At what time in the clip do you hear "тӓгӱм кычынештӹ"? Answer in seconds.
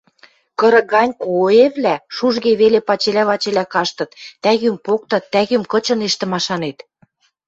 5.33-6.25